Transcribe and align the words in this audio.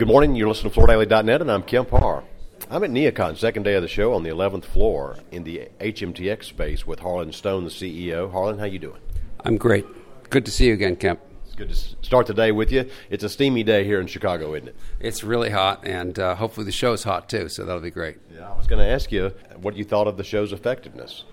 Good 0.00 0.08
morning. 0.08 0.34
You're 0.34 0.48
listening 0.48 0.72
to 0.72 0.80
FloorDaily.net, 0.80 1.42
and 1.42 1.52
I'm 1.52 1.62
Kemp 1.62 1.90
Harr. 1.90 2.24
I'm 2.70 2.82
at 2.82 2.88
NeoCon, 2.88 3.36
second 3.36 3.64
day 3.64 3.74
of 3.74 3.82
the 3.82 3.86
show, 3.86 4.14
on 4.14 4.22
the 4.22 4.30
11th 4.30 4.64
floor 4.64 5.18
in 5.30 5.44
the 5.44 5.68
HMTX 5.78 6.44
space 6.44 6.86
with 6.86 7.00
Harlan 7.00 7.32
Stone, 7.32 7.64
the 7.64 7.70
CEO. 7.70 8.32
Harlan, 8.32 8.58
how 8.58 8.64
you 8.64 8.78
doing? 8.78 9.02
I'm 9.44 9.58
great. 9.58 9.84
Good 10.30 10.46
to 10.46 10.50
see 10.50 10.68
you 10.68 10.72
again, 10.72 10.96
Kemp. 10.96 11.20
It's 11.44 11.54
good 11.54 11.68
to 11.68 11.74
start 11.74 12.28
the 12.28 12.32
day 12.32 12.50
with 12.50 12.72
you. 12.72 12.88
It's 13.10 13.24
a 13.24 13.28
steamy 13.28 13.62
day 13.62 13.84
here 13.84 14.00
in 14.00 14.06
Chicago, 14.06 14.54
isn't 14.54 14.68
it? 14.68 14.76
It's 15.00 15.22
really 15.22 15.50
hot, 15.50 15.86
and 15.86 16.18
uh, 16.18 16.34
hopefully 16.34 16.64
the 16.64 16.72
show's 16.72 17.04
hot 17.04 17.28
too, 17.28 17.50
so 17.50 17.66
that'll 17.66 17.82
be 17.82 17.90
great. 17.90 18.16
Yeah, 18.34 18.50
I 18.50 18.56
was 18.56 18.66
going 18.66 18.78
to 18.78 18.90
ask 18.90 19.12
you 19.12 19.34
what 19.60 19.76
you 19.76 19.84
thought 19.84 20.08
of 20.08 20.16
the 20.16 20.24
show's 20.24 20.54
effectiveness. 20.54 21.24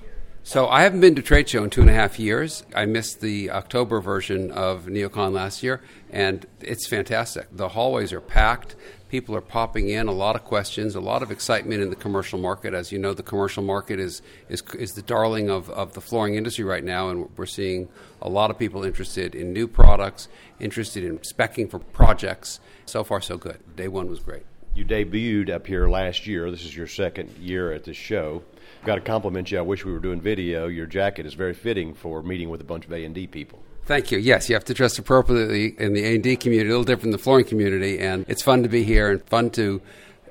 So 0.47 0.69
I 0.69 0.83
haven't 0.83 1.01
been 1.01 1.15
to 1.15 1.21
trade 1.21 1.49
show 1.49 1.65
in 1.65 1.69
two 1.69 1.81
and 1.81 1.89
a 1.89 1.93
half 1.93 2.17
years. 2.17 2.63
I 2.73 2.85
missed 2.85 3.19
the 3.19 3.51
October 3.51 3.99
version 3.99 4.49
of 4.49 4.85
NeoCon 4.85 5.33
last 5.33 5.61
year, 5.61 5.81
and 6.09 6.45
it's 6.61 6.87
fantastic. 6.87 7.49
The 7.51 7.67
hallways 7.67 8.13
are 8.13 8.21
packed. 8.21 8.77
People 9.09 9.35
are 9.35 9.41
popping 9.41 9.89
in. 9.89 10.07
A 10.07 10.13
lot 10.13 10.37
of 10.37 10.45
questions. 10.45 10.95
A 10.95 11.01
lot 11.01 11.21
of 11.21 11.31
excitement 11.31 11.81
in 11.81 11.89
the 11.89 11.97
commercial 11.97 12.39
market. 12.39 12.73
As 12.73 12.93
you 12.93 12.97
know, 12.97 13.13
the 13.13 13.23
commercial 13.23 13.61
market 13.61 13.99
is 13.99 14.21
is, 14.47 14.63
is 14.79 14.93
the 14.93 15.01
darling 15.01 15.49
of, 15.49 15.69
of 15.71 15.91
the 15.91 15.99
flooring 15.99 16.35
industry 16.35 16.63
right 16.63 16.83
now, 16.83 17.09
and 17.09 17.27
we're 17.35 17.45
seeing 17.45 17.89
a 18.21 18.29
lot 18.29 18.49
of 18.49 18.57
people 18.57 18.85
interested 18.85 19.35
in 19.35 19.51
new 19.51 19.67
products, 19.67 20.29
interested 20.61 21.03
in 21.03 21.19
specking 21.19 21.69
for 21.69 21.79
projects. 21.79 22.61
So 22.85 23.03
far, 23.03 23.19
so 23.19 23.37
good. 23.37 23.59
Day 23.75 23.89
one 23.89 24.07
was 24.07 24.19
great. 24.19 24.43
You 24.73 24.85
debuted 24.85 25.49
up 25.49 25.67
here 25.67 25.89
last 25.89 26.25
year. 26.25 26.49
This 26.49 26.63
is 26.63 26.73
your 26.73 26.87
second 26.87 27.35
year 27.37 27.73
at 27.73 27.83
the 27.83 27.93
show. 27.93 28.43
Got 28.85 28.95
to 28.95 29.01
compliment 29.01 29.51
you. 29.51 29.57
I 29.57 29.61
wish 29.61 29.83
we 29.83 29.91
were 29.91 29.99
doing 29.99 30.21
video. 30.21 30.67
Your 30.67 30.85
jacket 30.85 31.25
is 31.25 31.33
very 31.33 31.53
fitting 31.53 31.93
for 31.93 32.23
meeting 32.23 32.49
with 32.49 32.61
a 32.61 32.63
bunch 32.63 32.85
of 32.85 32.93
A 32.93 33.03
and 33.03 33.13
D 33.13 33.27
people. 33.27 33.61
Thank 33.85 34.11
you. 34.11 34.17
Yes, 34.17 34.49
you 34.49 34.55
have 34.55 34.65
to 34.65 34.73
dress 34.73 34.97
appropriately 34.99 35.73
in 35.77 35.93
the 35.93 36.03
A&D 36.03 36.35
community, 36.35 36.69
a 36.69 36.71
little 36.71 36.83
different 36.83 37.03
than 37.03 37.11
the 37.11 37.17
flooring 37.17 37.45
community, 37.45 37.99
and 37.99 38.25
it's 38.27 38.43
fun 38.43 38.63
to 38.63 38.69
be 38.69 38.83
here 38.83 39.11
and 39.11 39.23
fun 39.23 39.49
to 39.51 39.81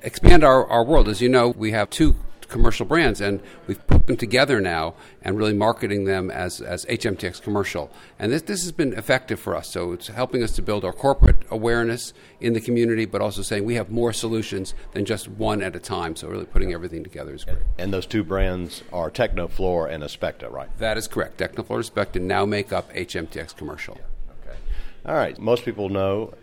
expand 0.03 0.45
our, 0.45 0.67
our 0.67 0.85
world. 0.85 1.09
As 1.09 1.23
you 1.23 1.31
know, 1.31 1.49
we 1.49 1.71
have 1.73 1.89
two 1.89 2.15
commercial 2.49 2.87
brands, 2.87 3.21
and 3.21 3.41
we've 3.67 3.85
put 3.87 4.07
them 4.07 4.17
together 4.17 4.61
now 4.61 4.95
and 5.23 5.37
really 5.37 5.53
marketing 5.53 6.05
them 6.05 6.31
as, 6.31 6.61
as 6.61 6.85
HMTX 6.87 7.43
commercial. 7.43 7.91
And 8.19 8.33
this, 8.33 8.43
this 8.43 8.63
has 8.63 8.73
been 8.73 8.93
effective 8.93 9.41
for 9.41 9.57
us. 9.57 9.69
So 9.69 9.93
it's 9.93 10.09
helping 10.09 10.43
us 10.43 10.53
to 10.57 10.63
build 10.63 10.85
our 10.85 10.93
corporate 10.93 11.37
awareness 11.51 12.13
in 12.41 12.53
the 12.53 12.61
community, 12.61 13.05
but 13.05 13.21
also 13.21 13.43
saying 13.43 13.65
we 13.65 13.75
have 13.75 13.91
more 13.91 14.13
solutions 14.13 14.75
than 14.93 15.05
just 15.05 15.29
one 15.29 15.63
at 15.63 15.77
a 15.77 15.81
time. 15.81 16.17
So 16.17 16.29
really 16.29 16.47
putting 16.47 16.73
everything 16.73 17.03
together 17.03 17.35
is 17.35 17.45
great. 17.45 17.59
And 17.79 17.93
those 17.93 18.07
two 18.07 18.25
brands 18.25 18.83
are 18.93 19.11
Teknoflor 19.11 19.91
and 19.91 20.03
Aspecta, 20.03 20.51
right? 20.51 20.69
That 20.79 20.97
is 20.97 21.09
correct. 21.09 21.39
Teknoflor 21.39 21.77
and 21.77 21.85
Aspecta 21.85 22.21
now 22.21 22.45
make 22.45 22.73
up 22.73 22.93
HMTX 22.93 23.57
commercial. 23.57 23.99
Okay. 24.43 24.57
All 25.05 25.15
right. 25.15 25.39
Most 25.39 25.65
people 25.65 25.89
know 25.89 26.35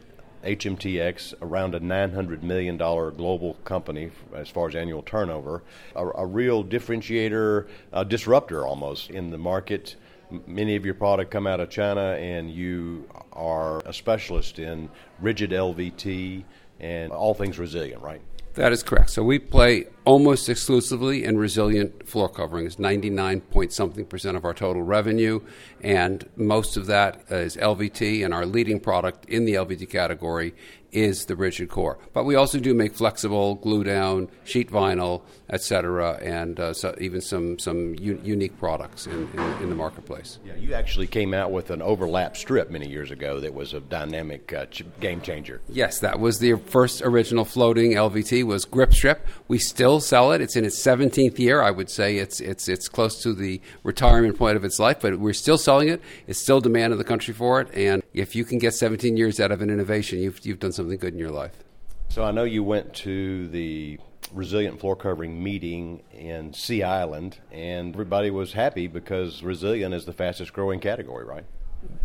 HMTX, 0.43 1.33
around 1.41 1.75
a 1.75 1.79
$900 1.79 2.43
million 2.43 2.77
global 2.77 3.55
company 3.63 4.11
as 4.35 4.49
far 4.49 4.67
as 4.67 4.75
annual 4.75 5.01
turnover, 5.03 5.63
a, 5.95 6.05
a 6.05 6.25
real 6.25 6.63
differentiator, 6.63 7.67
a 7.93 8.05
disruptor 8.05 8.65
almost 8.65 9.09
in 9.09 9.29
the 9.29 9.37
market. 9.37 9.95
Many 10.47 10.75
of 10.75 10.85
your 10.85 10.95
product 10.95 11.31
come 11.31 11.47
out 11.47 11.59
of 11.59 11.69
China, 11.69 12.13
and 12.13 12.51
you 12.51 13.07
are 13.31 13.79
a 13.85 13.93
specialist 13.93 14.59
in 14.59 14.89
rigid 15.21 15.51
LVT 15.51 16.43
and 16.83 17.11
all 17.11 17.33
things 17.33 17.57
resilient, 17.57 18.01
right? 18.01 18.21
That 18.55 18.71
is 18.71 18.83
correct. 18.83 19.09
So 19.09 19.23
we 19.23 19.39
play 19.39 19.87
almost 20.05 20.47
exclusively 20.47 21.23
in 21.23 21.37
resilient 21.37 22.07
floor 22.07 22.29
coverings, 22.29 22.77
99 22.77 23.41
point 23.41 23.71
something 23.71 24.05
percent 24.05 24.37
of 24.37 24.45
our 24.45 24.53
total 24.53 24.83
revenue, 24.83 25.39
and 25.81 26.29
most 26.35 26.77
of 26.77 26.85
that 26.85 27.23
is 27.31 27.57
LVT, 27.57 28.23
and 28.23 28.31
our 28.33 28.45
leading 28.45 28.79
product 28.79 29.25
in 29.25 29.45
the 29.45 29.53
LVT 29.53 29.89
category 29.89 30.53
is 30.93 31.25
the 31.25 31.35
rigid 31.35 31.69
core. 31.69 31.97
But 32.13 32.23
we 32.23 32.35
also 32.35 32.59
do 32.59 32.73
make 32.73 32.93
flexible, 32.93 33.55
glue 33.55 33.83
down, 33.83 34.29
sheet 34.43 34.71
vinyl, 34.71 35.21
etc., 35.49 36.19
and 36.21 36.59
uh, 36.59 36.73
so 36.73 36.95
even 36.99 37.21
some 37.21 37.59
some 37.59 37.95
u- 37.95 38.19
unique 38.23 38.57
products 38.57 39.05
in, 39.05 39.29
in, 39.33 39.39
in, 39.63 39.69
the 39.69 39.75
marketplace. 39.75 40.39
Yeah, 40.45 40.55
you 40.55 40.73
actually 40.73 41.07
came 41.07 41.33
out 41.33 41.51
with 41.51 41.69
an 41.69 41.81
overlap 41.81 42.35
strip 42.35 42.71
many 42.71 42.89
years 42.89 43.11
ago 43.11 43.39
that 43.39 43.53
was 43.53 43.73
a 43.73 43.79
dynamic 43.79 44.51
uh, 44.53 44.65
game 44.99 45.21
changer. 45.21 45.61
Yes, 45.69 45.99
that 45.99 46.19
was 46.19 46.39
the 46.39 46.55
first 46.55 47.01
original 47.03 47.45
floating 47.45 47.91
LVT 47.91 48.43
was 48.45 48.65
grip 48.65 48.93
strip. 48.93 49.27
We 49.47 49.59
still 49.59 49.99
sell 49.99 50.31
it. 50.31 50.41
It's 50.41 50.55
in 50.55 50.65
its 50.65 50.81
17th 50.81 51.37
year. 51.37 51.61
I 51.61 51.71
would 51.71 51.89
say 51.89 52.17
it's 52.17 52.39
it's 52.39 52.67
it's 52.67 52.87
close 52.87 53.21
to 53.23 53.33
the 53.33 53.61
retirement 53.83 54.37
point 54.37 54.57
of 54.57 54.65
its 54.65 54.79
life, 54.79 54.97
but 55.01 55.19
we're 55.19 55.33
still 55.33 55.57
selling 55.57 55.89
it. 55.89 56.01
It's 56.27 56.39
still 56.39 56.61
demand 56.61 56.93
in 56.93 56.99
the 56.99 57.03
country 57.03 57.33
for 57.33 57.61
it, 57.61 57.69
and 57.73 58.01
if 58.13 58.35
you 58.35 58.45
can 58.45 58.57
get 58.57 58.73
17 58.73 59.17
years 59.17 59.39
out 59.39 59.51
of 59.51 59.61
an 59.61 59.69
innovation, 59.69 60.19
you've 60.19 60.43
you've 60.45 60.59
done 60.59 60.71
something 60.71 60.82
good 60.83 61.13
in 61.13 61.19
your 61.19 61.31
life. 61.31 61.53
So 62.09 62.23
I 62.23 62.31
know 62.31 62.43
you 62.43 62.63
went 62.63 62.93
to 62.95 63.47
the 63.47 63.99
resilient 64.31 64.79
floor 64.79 64.95
covering 64.95 65.43
meeting 65.43 66.03
in 66.11 66.53
Sea 66.53 66.83
Island, 66.83 67.37
and 67.51 67.93
everybody 67.93 68.31
was 68.31 68.53
happy 68.53 68.87
because 68.87 69.43
resilient 69.43 69.93
is 69.93 70.05
the 70.05 70.13
fastest 70.13 70.53
growing 70.53 70.79
category, 70.79 71.25
right? 71.25 71.45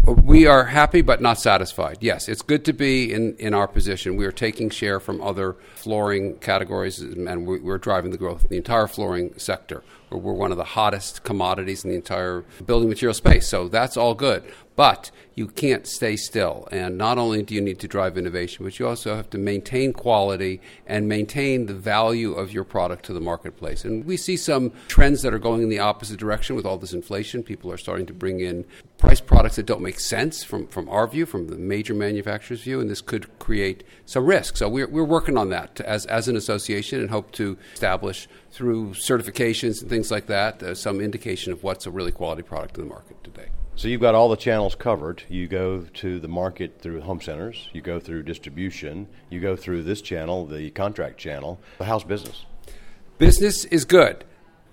We 0.07 0.47
are 0.47 0.65
happy 0.65 1.03
but 1.03 1.21
not 1.21 1.39
satisfied. 1.39 1.99
Yes, 2.01 2.29
it's 2.29 2.43
good 2.43 2.65
to 2.65 2.73
be 2.73 3.13
in, 3.13 3.37
in 3.37 3.55
our 3.55 3.69
position. 3.69 4.17
We 4.17 4.25
are 4.25 4.33
taking 4.33 4.71
share 4.71 4.99
from 4.99 5.21
other 5.21 5.57
flooring 5.77 6.39
categories, 6.39 6.99
and 7.01 7.47
we're 7.47 7.79
driving 7.79 8.11
the 8.11 8.17
growth 8.17 8.45
of 8.45 8.51
the 8.51 8.57
entire 8.57 8.87
flooring 8.87 9.35
sector. 9.39 9.83
We're 10.11 10.33
one 10.33 10.51
of 10.51 10.57
the 10.57 10.65
hottest 10.65 11.23
commodities 11.23 11.85
in 11.85 11.91
the 11.91 11.97
entire 11.97 12.45
building 12.65 12.89
material 12.89 13.15
space, 13.15 13.47
so 13.47 13.69
that's 13.69 13.97
all 13.97 14.15
good. 14.15 14.45
But 14.79 15.11
you 15.35 15.49
can't 15.49 15.89
stay 15.89 16.15
still. 16.15 16.69
And 16.71 16.97
not 16.97 17.19
only 17.19 17.43
do 17.43 17.53
you 17.53 17.61
need 17.61 17.81
to 17.81 17.89
drive 17.89 18.17
innovation, 18.17 18.65
but 18.65 18.79
you 18.79 18.87
also 18.87 19.17
have 19.17 19.29
to 19.31 19.39
maintain 19.39 19.93
quality 19.93 20.61
and 20.87 21.09
maintain 21.09 21.67
the 21.67 21.75
value 21.75 22.33
of 22.33 22.53
your 22.53 22.63
product 22.63 23.05
to 23.07 23.13
the 23.13 23.21
marketplace. 23.21 23.85
And 23.85 24.05
we 24.05 24.17
see 24.17 24.37
some 24.37 24.71
trends 24.87 25.23
that 25.23 25.35
are 25.35 25.39
going 25.41 25.65
in 25.65 25.69
the 25.69 25.81
opposite 25.81 26.21
direction 26.21 26.55
with 26.55 26.65
all 26.65 26.79
this 26.79 26.93
inflation. 26.93 27.43
People 27.43 27.73
are 27.73 27.77
starting 27.77 28.07
to 28.07 28.13
bring 28.13 28.39
in 28.39 28.65
price 28.99 29.21
products 29.21 29.57
that 29.57 29.67
don't 29.67 29.83
make 29.83 29.99
sense 29.99 30.45
from, 30.45 30.69
from 30.69 30.89
our 30.89 31.09
view, 31.09 31.27
from 31.27 31.49
the 31.49 31.57
major 31.57 31.95
manufacturer's 31.95 32.63
view, 32.63 32.81
and 32.81 32.89
this 32.89 33.01
could 33.01 33.37
create 33.41 33.83
some 34.07 34.27
risk. 34.27 34.57
So 34.57 34.69
we're, 34.69 34.87
we're 34.87 35.03
working 35.03 35.37
on 35.37 35.51
that 35.51 35.81
as, 35.81 36.07
as 36.07 36.29
an 36.29 36.37
association 36.37 37.01
and 37.01 37.11
hope 37.11 37.33
to 37.33 37.59
establish 37.75 38.29
through 38.53 38.91
certifications 38.91 39.81
and 39.81 39.91
things 39.91 39.98
like 40.11 40.27
that 40.27 40.63
uh, 40.63 40.75
some 40.75 41.01
indication 41.01 41.53
of 41.53 41.63
what's 41.63 41.87
a 41.87 41.91
really 41.91 42.13
quality 42.13 42.43
product 42.43 42.77
in 42.79 42.85
the 42.85 42.89
market 42.89 43.23
today. 43.25 43.49
So 43.77 43.87
you've 43.87 44.01
got 44.01 44.15
all 44.15 44.29
the 44.29 44.37
channels 44.37 44.75
covered. 44.75 45.23
You 45.29 45.47
go 45.47 45.83
to 45.83 46.19
the 46.19 46.27
market 46.27 46.81
through 46.81 47.01
home 47.01 47.21
centers, 47.21 47.69
you 47.73 47.81
go 47.81 48.01
through 48.01 48.25
distribution, 48.25 49.07
you 49.31 49.41
go 49.41 49.55
through 49.55 49.85
this 49.85 50.03
channel, 50.03 50.47
the 50.47 50.71
contract 50.71 51.19
channel. 51.19 51.61
How's 51.81 52.03
business? 52.03 52.45
Business 53.19 53.65
is 53.67 53.85
good. 53.85 54.25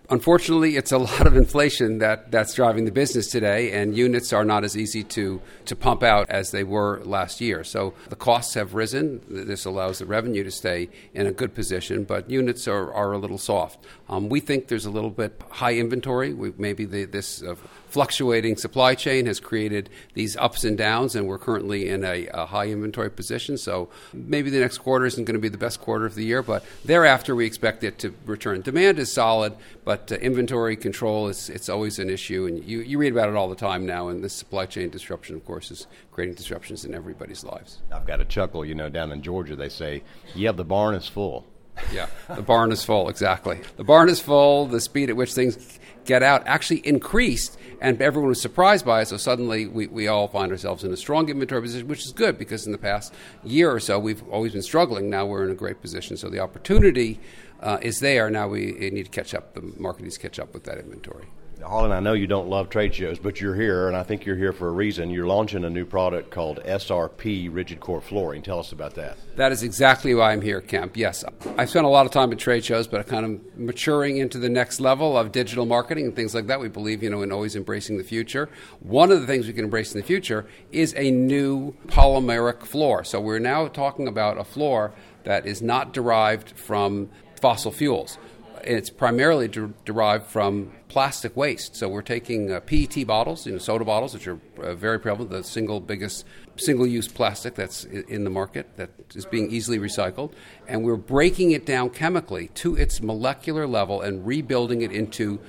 Unfortunately, 0.10 0.76
it's 0.76 0.92
a 0.92 0.98
lot 1.10 1.26
of 1.28 1.36
inflation 1.36 2.00
that, 2.00 2.32
that's 2.32 2.54
driving 2.54 2.86
the 2.86 2.92
business 2.92 3.28
today, 3.28 3.72
and 3.72 3.96
units 3.96 4.34
are 4.34 4.46
not 4.46 4.64
as 4.64 4.78
easy 4.78 5.04
to, 5.04 5.42
to 5.66 5.76
pump 5.76 6.04
out 6.04 6.30
as 6.30 6.52
they 6.52 6.64
were 6.64 7.02
last 7.04 7.42
year. 7.42 7.64
So 7.64 7.94
the 8.10 8.16
costs 8.16 8.54
have 8.54 8.74
risen. 8.74 9.22
This 9.28 9.66
allows 9.66 10.00
the 10.00 10.06
revenue 10.06 10.44
to 10.44 10.52
stay 10.52 10.90
in 11.14 11.28
a 11.28 11.32
good 11.32 11.56
position, 11.56 12.04
but 12.04 12.30
units 12.30 12.68
are, 12.68 12.94
are 12.94 13.14
a 13.14 13.18
little 13.18 13.38
soft. 13.38 13.80
Um, 14.10 14.30
we 14.30 14.40
think 14.40 14.68
there's 14.68 14.86
a 14.86 14.92
little 14.92 15.10
bit 15.10 15.42
high 15.50 15.76
inventory. 15.76 16.34
We, 16.34 16.54
maybe 16.58 16.86
the, 16.86 17.06
this 17.06 17.42
uh, 17.42 17.56
fluctuating 17.96 18.58
supply 18.58 18.94
chain 18.94 19.26
has 19.26 19.40
created 19.40 19.90
these 20.16 20.36
ups 20.36 20.66
and 20.66 20.78
downs, 20.78 21.16
and 21.16 21.28
we're 21.28 21.38
currently 21.38 21.88
in 21.88 22.04
a, 22.04 22.28
a, 22.28 22.46
high 22.46 22.68
inventory 22.68 23.10
position. 23.10 23.58
So 23.58 23.88
maybe 24.12 24.50
the 24.50 24.60
next 24.60 24.80
quarter 24.80 25.06
isn't 25.06 25.24
going 25.24 25.36
to 25.36 25.40
be 25.40 25.48
the 25.48 25.58
best 25.58 25.80
quarter 25.80 26.06
of 26.06 26.14
the 26.14 26.26
year, 26.26 26.44
but 26.44 26.66
thereafter 26.84 27.34
we 27.34 27.46
expect 27.46 27.86
it 27.86 27.98
to 28.00 28.14
return. 28.26 28.60
Demand 28.64 29.00
is 29.00 29.14
solid, 29.14 29.56
but 29.86 29.95
uh, 30.12 30.16
inventory 30.16 30.76
control 30.76 31.28
is 31.28 31.50
it's 31.50 31.70
always 31.70 32.00
an 32.00 32.10
issue, 32.10 32.46
and 32.46 32.64
you, 32.64 32.82
you 32.82 32.98
read 32.98 33.12
about 33.12 33.30
it 33.30 33.36
all 33.36 33.50
the 33.50 33.56
time 33.56 33.86
now. 33.86 34.10
And 34.10 34.24
this 34.24 34.34
supply 34.34 34.66
chain 34.66 34.90
disruption, 34.90 35.36
of 35.36 35.46
course, 35.46 35.72
is 35.72 35.88
creating 36.12 36.36
disruptions 36.36 36.86
in 36.86 36.94
everybody's 36.94 37.44
lives. 37.44 37.82
I've 37.92 38.06
got 38.06 38.22
a 38.22 38.26
chuckle. 38.26 38.66
You 38.66 38.76
know, 38.76 38.90
down 38.90 39.12
in 39.12 39.22
Georgia, 39.22 39.56
they 39.56 39.70
say, 39.70 40.04
"Yeah, 40.34 40.52
the 40.52 40.66
barn 40.66 40.96
is 40.96 41.08
full." 41.08 41.46
yeah, 41.92 42.08
the 42.34 42.42
barn 42.42 42.72
is 42.72 42.84
full. 42.84 43.10
Exactly, 43.10 43.60
the 43.78 43.84
barn 43.84 44.10
is 44.10 44.20
full. 44.20 44.66
The 44.66 44.80
speed 44.80 45.10
at 45.10 45.16
which 45.16 45.34
things 45.34 45.80
get 46.06 46.24
out 46.24 46.44
actually 46.46 46.86
increased, 46.88 47.58
and 47.82 48.02
everyone 48.02 48.30
was 48.30 48.42
surprised 48.42 48.86
by 48.86 49.02
it. 49.02 49.08
So 49.08 49.18
suddenly, 49.18 49.68
we, 49.68 49.88
we 49.88 50.08
all 50.08 50.28
find 50.28 50.52
ourselves 50.52 50.84
in 50.84 50.94
a 50.94 50.98
strong 50.98 51.30
inventory 51.30 51.62
position, 51.62 51.88
which 51.88 52.06
is 52.06 52.12
good 52.12 52.38
because 52.38 52.66
in 52.66 52.72
the 52.72 52.78
past 52.78 53.14
year 53.44 53.72
or 53.72 53.80
so, 53.80 54.00
we've 54.00 54.24
always 54.30 54.54
been 54.54 54.62
struggling. 54.62 55.10
Now 55.10 55.26
we're 55.26 55.44
in 55.44 55.52
a 55.52 55.56
great 55.56 55.82
position. 55.82 56.18
So 56.18 56.30
the 56.30 56.40
opportunity 56.40 57.20
uh, 57.62 57.78
is 57.82 58.00
there. 58.00 58.30
Now 58.30 58.48
we 58.48 58.72
need 58.72 59.04
to 59.04 59.12
catch 59.12 59.34
up. 59.34 59.54
The 59.54 59.62
market 59.62 60.04
needs 60.04 60.16
to 60.16 60.22
catch 60.22 60.40
up 60.40 60.54
with 60.54 60.64
that 60.66 60.78
inventory. 60.78 61.28
Harlan, 61.64 61.92
I 61.92 62.00
know 62.00 62.14
you 62.14 62.28
don't 62.28 62.50
love 62.50 62.70
trade 62.70 62.94
shows, 62.94 63.18
but 63.18 63.40
you're 63.40 63.56
here, 63.56 63.88
and 63.88 63.96
I 63.96 64.04
think 64.04 64.26
you're 64.26 64.36
here 64.36 64.52
for 64.52 64.68
a 64.68 64.72
reason. 64.72 65.10
You're 65.10 65.26
launching 65.26 65.64
a 65.64 65.70
new 65.70 65.86
product 65.86 66.30
called 66.30 66.60
SRP 66.64 67.50
Rigid 67.52 67.80
Core 67.80 68.02
Flooring. 68.02 68.42
Tell 68.42 68.60
us 68.60 68.72
about 68.72 68.96
that. 68.96 69.18
That 69.36 69.52
is 69.52 69.64
exactly 69.64 70.14
why 70.14 70.34
I'm 70.34 70.42
here, 70.42 70.62
Kemp. 70.62 70.98
Yes, 70.98 71.24
I 71.58 71.66
spent 71.66 71.86
a 71.86 71.90
lot 71.90 72.06
of 72.06 72.12
time 72.12 72.32
at 72.32 72.40
trade 72.40 72.64
shows, 72.66 72.88
but 72.88 73.00
I'm 73.00 73.06
kind 73.08 73.26
of 73.26 73.58
maturing 73.58 74.18
into 74.18 74.38
the 74.38 74.50
next 74.50 74.80
level 74.80 75.18
of 75.18 75.32
digital 75.32 75.66
marketing 75.66 76.06
and 76.06 76.16
things 76.16 76.36
like 76.36 76.48
that. 76.48 76.60
We 76.60 76.70
believe, 76.70 77.02
you 77.02 77.10
know, 77.10 77.22
in 77.22 77.32
always 77.32 77.56
embracing 77.56 77.98
the 77.98 78.04
future. 78.04 78.50
One 78.82 79.12
of 79.12 79.22
the 79.22 79.28
things 79.28 79.48
we 79.48 79.54
can 79.54 79.66
embrace 79.66 79.94
in 79.94 80.02
the 80.02 80.06
future 80.06 80.46
is 80.72 80.94
a 80.98 81.10
new 81.10 81.74
polymeric 81.88 82.64
floor. 82.64 83.04
So 83.04 83.20
we're 83.20 83.40
now 83.40 83.68
talking 83.68 84.08
about 84.08 84.38
a 84.38 84.44
floor 84.44 84.94
that 85.24 85.48
is 85.48 85.62
not 85.62 85.94
derived 85.94 86.52
from 86.52 87.10
fossil 87.46 87.72
fuels 87.72 88.18
it's 88.66 88.90
primarily 88.90 89.48
de- 89.48 89.72
derived 89.86 90.26
from 90.26 90.72
plastic 90.88 91.36
waste. 91.38 91.76
So 91.76 91.88
we're 91.88 92.02
taking 92.02 92.52
uh, 92.52 92.60
PET 92.60 93.06
bottles, 93.06 93.46
you 93.46 93.54
know, 93.54 93.60
soda 93.60 93.86
bottles, 93.86 94.14
which 94.14 94.28
are 94.28 94.40
uh, 94.62 94.74
very 94.74 95.00
prevalent, 95.00 95.30
the 95.32 95.44
single 95.44 95.80
biggest 95.80 96.26
single-use 96.58 97.08
plastic 97.10 97.54
that's 97.54 97.84
in 97.84 98.24
the 98.24 98.30
market 98.30 98.78
that 98.78 98.90
is 99.14 99.26
being 99.26 99.52
easily 99.52 99.78
recycled, 99.78 100.32
and 100.68 100.84
we're 100.84 100.96
breaking 100.96 101.52
it 101.52 101.66
down 101.66 101.90
chemically 101.90 102.48
to 102.56 102.76
its 102.76 103.02
molecular 103.02 103.68
level 103.68 104.02
and 104.02 104.26
rebuilding 104.26 104.82
it 104.82 104.92
into 104.92 105.40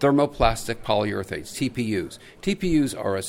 thermoplastic 0.00 0.76
polyurethanes, 0.76 1.52
TPUs. 1.52 2.18
TPUs 2.42 2.98
are 2.98 3.16
a, 3.16 3.22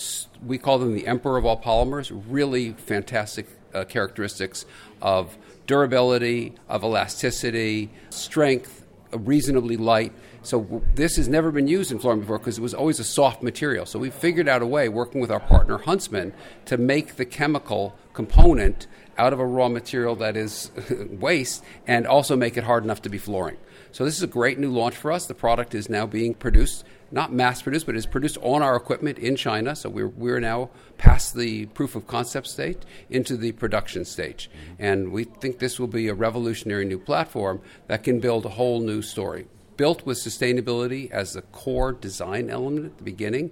we 0.45 0.57
call 0.57 0.79
them 0.79 0.95
the 0.95 1.05
emperor 1.05 1.37
of 1.37 1.45
all 1.45 1.61
polymers, 1.61 2.11
really 2.27 2.71
fantastic 2.71 3.47
uh, 3.73 3.83
characteristics 3.83 4.65
of 5.01 5.37
durability, 5.67 6.53
of 6.67 6.83
elasticity, 6.83 7.89
strength, 8.09 8.80
reasonably 9.17 9.77
light. 9.77 10.13
So 10.43 10.81
this 10.95 11.17
has 11.17 11.27
never 11.27 11.51
been 11.51 11.67
used 11.67 11.91
in 11.91 11.99
flooring 11.99 12.21
before 12.21 12.39
because 12.39 12.57
it 12.57 12.61
was 12.61 12.73
always 12.73 12.99
a 12.99 13.03
soft 13.03 13.43
material. 13.43 13.85
So 13.85 13.99
we 13.99 14.09
figured 14.09 14.47
out 14.47 14.61
a 14.61 14.65
way, 14.65 14.89
working 14.89 15.21
with 15.21 15.31
our 15.31 15.39
partner 15.39 15.77
Huntsman, 15.77 16.33
to 16.65 16.77
make 16.77 17.15
the 17.15 17.25
chemical 17.25 17.95
component 18.13 18.87
out 19.17 19.33
of 19.33 19.39
a 19.39 19.45
raw 19.45 19.69
material 19.69 20.15
that 20.15 20.35
is 20.35 20.71
waste 21.11 21.63
and 21.85 22.07
also 22.07 22.35
make 22.35 22.57
it 22.57 22.63
hard 22.63 22.83
enough 22.83 23.01
to 23.03 23.09
be 23.09 23.17
flooring. 23.17 23.57
So 23.91 24.05
this 24.05 24.15
is 24.15 24.23
a 24.23 24.27
great 24.27 24.57
new 24.57 24.71
launch 24.71 24.95
for 24.95 25.11
us. 25.11 25.25
The 25.25 25.33
product 25.33 25.75
is 25.75 25.89
now 25.89 26.05
being 26.05 26.33
produced, 26.33 26.85
not 27.11 27.33
mass 27.33 27.61
produced, 27.61 27.85
but 27.85 27.95
is 27.95 28.05
produced 28.05 28.37
on 28.41 28.61
our 28.61 28.75
equipment 28.75 29.19
in 29.19 29.35
China. 29.35 29.75
So 29.75 29.89
we're, 29.89 30.07
we're 30.07 30.39
now 30.39 30.69
past 30.97 31.35
the 31.35 31.65
proof 31.67 31.95
of 31.95 32.07
concept 32.07 32.47
stage 32.47 32.77
into 33.09 33.37
the 33.37 33.51
production 33.51 34.05
stage. 34.05 34.49
Mm-hmm. 34.49 34.83
And 34.83 35.11
we 35.11 35.25
think 35.25 35.59
this 35.59 35.79
will 35.79 35.87
be 35.87 36.07
a 36.07 36.13
revolutionary 36.13 36.85
new 36.85 36.99
platform 36.99 37.61
that 37.87 38.03
can 38.03 38.19
build 38.19 38.45
a 38.45 38.49
whole 38.49 38.79
new 38.79 39.01
story. 39.01 39.47
Built 39.77 40.05
with 40.05 40.17
sustainability 40.17 41.09
as 41.11 41.33
the 41.33 41.41
core 41.41 41.91
design 41.91 42.49
element 42.49 42.85
at 42.85 42.97
the 42.97 43.03
beginning, 43.03 43.51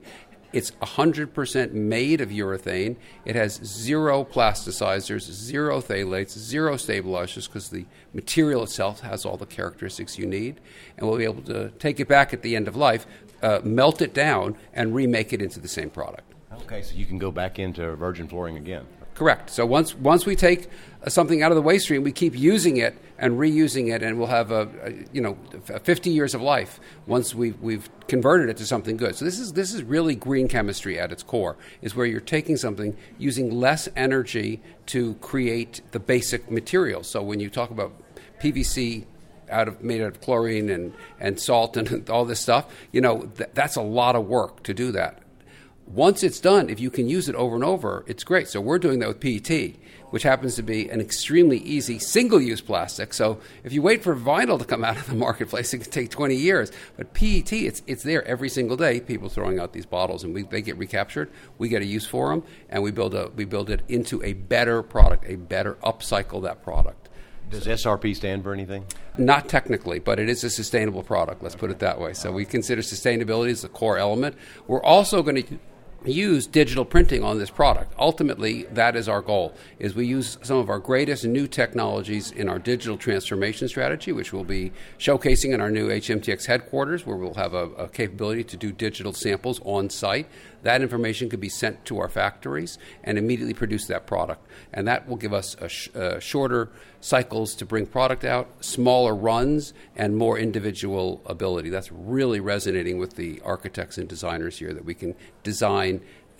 it's 0.51 0.71
100% 0.71 1.71
made 1.73 2.21
of 2.21 2.29
urethane. 2.29 2.95
It 3.25 3.35
has 3.35 3.55
zero 3.63 4.23
plasticizers, 4.23 5.31
zero 5.31 5.81
phthalates, 5.81 6.37
zero 6.37 6.77
stabilizers 6.77 7.47
because 7.47 7.69
the 7.69 7.85
material 8.13 8.63
itself 8.63 9.01
has 9.01 9.25
all 9.25 9.37
the 9.37 9.45
characteristics 9.45 10.17
you 10.17 10.25
need. 10.25 10.59
And 10.97 11.07
we'll 11.07 11.17
be 11.17 11.23
able 11.23 11.43
to 11.43 11.69
take 11.79 11.99
it 11.99 12.07
back 12.07 12.33
at 12.33 12.41
the 12.41 12.55
end 12.55 12.67
of 12.67 12.75
life, 12.75 13.05
uh, 13.41 13.59
melt 13.63 14.01
it 14.01 14.13
down, 14.13 14.57
and 14.73 14.95
remake 14.95 15.33
it 15.33 15.41
into 15.41 15.59
the 15.59 15.67
same 15.67 15.89
product. 15.89 16.33
Okay, 16.63 16.81
so 16.81 16.95
you 16.95 17.05
can 17.05 17.17
go 17.17 17.31
back 17.31 17.59
into 17.59 17.95
virgin 17.95 18.27
flooring 18.27 18.57
again. 18.57 18.85
Correct. 19.19 19.49
So 19.49 19.65
once 19.65 19.93
once 19.93 20.25
we 20.25 20.37
take 20.37 20.69
something 21.09 21.43
out 21.43 21.51
of 21.51 21.57
the 21.57 21.61
waste 21.61 21.83
stream, 21.83 22.03
we 22.03 22.13
keep 22.13 22.39
using 22.39 22.77
it 22.77 22.97
and 23.17 23.37
reusing 23.37 23.93
it, 23.93 24.01
and 24.01 24.17
we'll 24.17 24.29
have 24.29 24.49
a, 24.49 24.69
a 24.81 24.93
you 25.11 25.19
know 25.19 25.37
50 25.83 26.09
years 26.09 26.33
of 26.33 26.41
life 26.41 26.79
once 27.05 27.35
we've 27.35 27.59
we've 27.59 27.89
converted 28.07 28.47
it 28.47 28.55
to 28.55 28.65
something 28.65 28.95
good. 28.95 29.17
So 29.17 29.25
this 29.25 29.37
is 29.37 29.51
this 29.51 29.73
is 29.73 29.83
really 29.83 30.15
green 30.15 30.47
chemistry 30.47 30.97
at 30.97 31.11
its 31.11 31.21
core. 31.21 31.57
Is 31.81 31.97
where 31.97 32.05
you're 32.05 32.21
taking 32.21 32.55
something 32.55 32.95
using 33.17 33.51
less 33.51 33.89
energy 33.93 34.61
to 34.85 35.15
create 35.15 35.81
the 35.91 35.99
basic 35.99 36.49
material. 36.49 37.03
So 37.03 37.21
when 37.21 37.41
you 37.41 37.49
talk 37.49 37.71
about 37.71 37.91
PVC 38.41 39.03
out 39.49 39.67
of 39.67 39.83
made 39.83 39.99
out 39.99 40.11
of 40.11 40.21
chlorine 40.21 40.69
and, 40.69 40.93
and 41.19 41.37
salt 41.37 41.75
and 41.75 42.09
all 42.09 42.23
this 42.23 42.39
stuff, 42.39 42.73
you 42.93 43.01
know 43.01 43.23
th- 43.23 43.49
that's 43.53 43.75
a 43.75 43.81
lot 43.81 44.15
of 44.15 44.27
work 44.27 44.63
to 44.63 44.73
do 44.73 44.93
that 44.93 45.19
once 45.89 46.21
it's 46.21 46.39
done, 46.39 46.69
if 46.69 46.79
you 46.79 46.91
can 46.91 47.09
use 47.09 47.27
it 47.29 47.35
over 47.35 47.55
and 47.55 47.63
over, 47.63 48.03
it's 48.07 48.23
great. 48.23 48.47
So 48.47 48.61
we're 48.61 48.77
doing 48.77 48.99
that 48.99 49.07
with 49.07 49.19
PET, 49.19 49.75
which 50.11 50.21
happens 50.21 50.55
to 50.55 50.61
be 50.61 50.87
an 50.87 51.01
extremely 51.01 51.57
easy 51.57 51.97
single-use 51.97 52.61
plastic. 52.61 53.11
So 53.11 53.39
if 53.63 53.73
you 53.73 53.81
wait 53.81 54.03
for 54.03 54.15
vinyl 54.15 54.59
to 54.59 54.65
come 54.65 54.83
out 54.85 54.97
of 54.97 55.07
the 55.07 55.15
marketplace, 55.15 55.73
it 55.73 55.79
can 55.79 55.91
take 55.91 56.11
20 56.11 56.35
years. 56.35 56.71
But 56.95 57.13
PET, 57.13 57.53
it's 57.53 57.81
it's 57.87 58.03
there 58.03 58.23
every 58.25 58.49
single 58.49 58.77
day. 58.77 58.99
People 58.99 59.29
throwing 59.29 59.59
out 59.59 59.73
these 59.73 59.87
bottles, 59.87 60.23
and 60.23 60.33
we, 60.33 60.43
they 60.43 60.61
get 60.61 60.77
recaptured. 60.77 61.31
We 61.57 61.69
get 61.69 61.81
a 61.81 61.85
use 61.85 62.05
for 62.05 62.29
them, 62.29 62.43
and 62.69 62.83
we 62.83 62.91
build 62.91 63.15
a 63.15 63.31
we 63.35 63.45
build 63.45 63.71
it 63.71 63.81
into 63.87 64.23
a 64.23 64.33
better 64.33 64.83
product, 64.83 65.25
a 65.27 65.37
better 65.37 65.73
upcycle 65.83 66.43
that 66.43 66.61
product. 66.61 67.09
Does 67.49 67.65
SRP 67.65 68.15
stand 68.15 68.43
for 68.43 68.53
anything? 68.53 68.85
Not 69.17 69.49
technically, 69.49 69.97
but 69.97 70.19
it 70.19 70.29
is 70.29 70.43
a 70.43 70.51
sustainable 70.51 71.01
product. 71.01 71.41
Let's 71.41 71.55
put 71.55 71.71
it 71.71 71.79
that 71.79 71.99
way. 71.99 72.13
So 72.13 72.31
we 72.31 72.45
consider 72.45 72.83
sustainability 72.83 73.49
as 73.49 73.63
a 73.63 73.69
core 73.69 73.97
element. 73.97 74.35
We're 74.67 74.83
also 74.83 75.23
going 75.23 75.43
to 75.43 75.59
use 76.05 76.47
digital 76.47 76.85
printing 76.85 77.23
on 77.23 77.39
this 77.39 77.49
product. 77.49 77.93
Ultimately, 77.97 78.63
that 78.71 78.95
is 78.95 79.09
our 79.09 79.21
goal. 79.21 79.53
Is 79.79 79.95
we 79.95 80.05
use 80.05 80.37
some 80.41 80.57
of 80.57 80.69
our 80.69 80.79
greatest 80.79 81.25
new 81.25 81.47
technologies 81.47 82.31
in 82.31 82.47
our 82.47 82.59
digital 82.59 82.97
transformation 82.97 83.67
strategy, 83.67 84.11
which 84.11 84.31
we'll 84.31 84.43
be 84.43 84.71
showcasing 84.97 85.53
in 85.53 85.61
our 85.61 85.71
new 85.71 85.89
HMTX 85.89 86.45
headquarters, 86.47 87.05
where 87.05 87.17
we'll 87.17 87.33
have 87.33 87.53
a, 87.53 87.65
a 87.71 87.87
capability 87.89 88.43
to 88.45 88.57
do 88.57 88.71
digital 88.71 89.13
samples 89.13 89.59
on 89.65 89.89
site. 89.89 90.27
That 90.63 90.81
information 90.81 91.29
could 91.29 91.39
be 91.39 91.49
sent 91.49 91.85
to 91.85 91.99
our 91.99 92.09
factories 92.09 92.77
and 93.03 93.17
immediately 93.17 93.53
produce 93.53 93.87
that 93.87 94.05
product, 94.05 94.45
and 94.73 94.87
that 94.87 95.07
will 95.07 95.15
give 95.15 95.33
us 95.33 95.55
sh- 95.67 95.89
uh, 95.95 96.19
shorter 96.19 96.69
cycles 97.01 97.55
to 97.55 97.65
bring 97.65 97.85
product 97.85 98.25
out, 98.25 98.49
smaller 98.59 99.15
runs, 99.15 99.73
and 99.95 100.17
more 100.17 100.37
individual 100.37 101.21
ability. 101.25 101.69
That's 101.69 101.91
really 101.91 102.39
resonating 102.41 102.97
with 102.97 103.15
the 103.15 103.41
architects 103.45 103.97
and 103.97 104.07
designers 104.07 104.59
here 104.59 104.73
that 104.73 104.83
we 104.83 104.93
can 104.93 105.15
design 105.43 105.88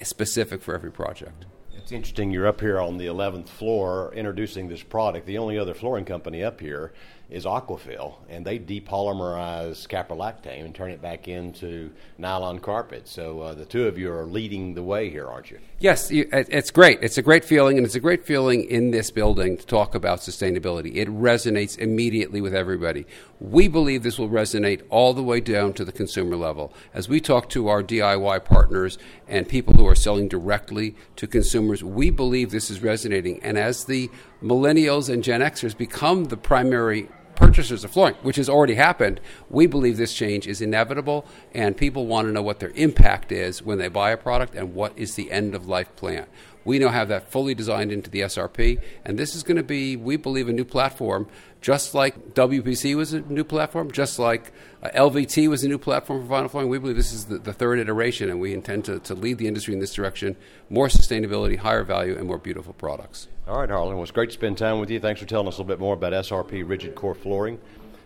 specific 0.04 0.62
for 0.62 0.74
every 0.76 0.92
project. 0.92 1.46
It's 1.82 1.94
interesting 1.94 2.30
you're 2.30 2.46
up 2.46 2.60
here 2.60 2.78
on 2.78 2.98
the 2.98 3.06
11th 3.06 3.48
floor 3.48 4.14
introducing 4.14 4.68
this 4.68 4.84
product. 4.84 5.26
The 5.26 5.38
only 5.38 5.58
other 5.58 5.74
flooring 5.74 6.04
company 6.04 6.44
up 6.44 6.60
here 6.60 6.92
is 7.30 7.46
Aquafil, 7.46 8.16
and 8.28 8.44
they 8.44 8.58
depolymerize 8.58 9.88
caprolactam 9.88 10.66
and 10.66 10.74
turn 10.74 10.90
it 10.90 11.02
back 11.02 11.28
into 11.28 11.92
nylon 12.18 12.60
carpet. 12.60 13.08
So 13.08 13.42
uh, 13.42 13.54
the 13.54 13.66
two 13.66 13.88
of 13.88 14.00
you 14.00 14.12
are 14.12 14.26
leading 14.26 14.74
the 14.74 14.82
way 14.82 15.10
here, 15.10 15.28
aren't 15.28 15.52
you? 15.52 15.60
Yes, 15.78 16.10
it's 16.12 16.72
great. 16.72 17.00
It's 17.04 17.18
a 17.18 17.22
great 17.22 17.46
feeling, 17.46 17.78
and 17.78 17.86
it's 17.86 17.96
a 17.96 18.00
great 18.00 18.26
feeling 18.26 18.64
in 18.64 18.92
this 18.92 19.12
building 19.12 19.58
to 19.58 19.66
talk 19.66 19.94
about 19.94 20.20
sustainability. 20.20 20.96
It 20.96 21.08
resonates 21.08 21.78
immediately 21.78 22.42
with 22.42 22.56
everybody. 22.56 23.06
We 23.40 23.68
believe 23.68 24.04
this 24.04 24.18
will 24.18 24.30
resonate 24.30 24.82
all 24.90 25.14
the 25.14 25.24
way 25.24 25.40
down 25.40 25.74
to 25.74 25.86
the 25.86 25.92
consumer 25.92 26.36
level. 26.36 26.74
As 26.94 27.08
we 27.08 27.22
talk 27.22 27.48
to 27.50 27.68
our 27.68 27.84
DIY 27.84 28.44
partners 28.44 28.98
and 29.28 29.48
people 29.48 29.76
who 29.76 29.88
are 29.88 29.96
selling 29.96 30.28
directly 30.28 30.96
to 31.16 31.28
consumers, 31.28 31.69
we 31.84 32.10
believe 32.10 32.52
this 32.52 32.70
is 32.70 32.82
resonating. 32.82 33.42
And 33.44 33.58
as 33.58 33.86
the 33.86 34.10
millennials 34.44 35.12
and 35.12 35.24
Gen 35.24 35.42
Xers 35.42 35.78
become 35.78 36.26
the 36.26 36.38
primary 36.38 37.10
purchasers 37.36 37.84
of 37.84 37.92
flooring, 37.92 38.16
which 38.22 38.36
has 38.36 38.50
already 38.50 38.76
happened, 38.76 39.22
we 39.50 39.66
believe 39.66 39.96
this 39.98 40.14
change 40.14 40.46
is 40.46 40.62
inevitable, 40.62 41.26
and 41.54 41.78
people 41.78 42.06
want 42.06 42.28
to 42.28 42.34
know 42.34 42.42
what 42.42 42.60
their 42.60 42.72
impact 42.72 43.32
is 43.32 43.64
when 43.64 43.78
they 43.78 43.88
buy 43.88 44.12
a 44.12 44.18
product 44.18 44.56
and 44.56 44.76
what 44.76 44.92
is 44.98 45.16
the 45.16 45.32
end 45.32 45.56
of 45.56 45.68
life 45.68 45.96
plan. 45.96 46.28
We 46.70 46.78
now 46.78 46.90
have 46.90 47.08
that 47.08 47.32
fully 47.32 47.56
designed 47.56 47.92
into 47.92 48.12
the 48.12 48.20
SRP, 48.20 48.80
and 49.04 49.18
this 49.18 49.34
is 49.34 49.42
going 49.42 49.58
to 49.58 49.64
be, 49.64 49.96
we 49.96 50.18
believe, 50.18 50.48
a 50.48 50.54
new 50.54 50.64
platform, 50.64 51.26
just 51.62 51.96
like 51.96 52.36
WPC 52.36 52.96
was 52.96 53.12
a 53.12 53.22
new 53.22 53.44
platform, 53.44 53.90
just 53.90 54.20
like 54.20 54.52
uh, 54.84 54.90
LVT 54.90 55.50
was 55.50 55.64
a 55.64 55.68
new 55.68 55.80
platform 55.80 56.28
for 56.28 56.32
vinyl 56.32 56.48
flooring. 56.48 56.70
We 56.70 56.78
believe 56.78 56.96
this 56.96 57.12
is 57.12 57.26
the, 57.26 57.40
the 57.40 57.54
third 57.54 57.80
iteration, 57.80 58.30
and 58.30 58.40
we 58.40 58.54
intend 58.54 58.86
to, 58.86 59.00
to 59.00 59.16
lead 59.16 59.40
the 59.40 59.48
industry 59.48 59.74
in 59.74 59.80
this 59.80 59.96
direction 59.96 60.38
more 60.70 60.90
sustainability, 60.90 61.58
higher 61.58 61.84
value, 61.84 62.16
and 62.16 62.28
more 62.28 62.38
beautiful 62.38 62.74
products. 62.74 63.30
All 63.48 63.58
right, 63.58 63.70
Harlan. 63.72 63.96
Well, 63.96 64.04
it's 64.04 64.12
great 64.12 64.30
to 64.30 64.36
spend 64.36 64.60
time 64.60 64.80
with 64.80 64.92
you. 64.92 65.00
Thanks 65.00 65.20
for 65.20 65.26
telling 65.26 65.48
us 65.48 65.56
a 65.56 65.64
little 65.64 65.76
bit 65.76 65.80
more 65.80 65.96
about 65.96 66.14
SRP 66.14 66.70
Rigid 66.70 66.94
Core 66.94 67.16
Flooring. 67.16 67.60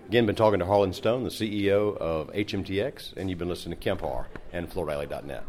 Again, 0.08 0.26
been 0.26 0.36
talking 0.36 0.60
to 0.60 0.66
Harlan 0.66 0.94
Stone, 0.94 1.26
the 1.26 1.32
CEO 1.32 1.98
of 1.98 2.32
HMTX, 2.32 3.18
and 3.18 3.30
you've 3.30 3.40
been 3.40 3.50
listening 3.50 3.78
to 3.78 3.84
Kemp 3.84 4.00
Harr 4.00 4.28
and 4.54 4.70
FloorDaily.net. 4.70 5.44